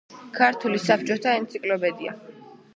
ქართული 0.37 0.79
საბჭოთა 0.85 1.37
ენციკლოპედია. 1.43 2.19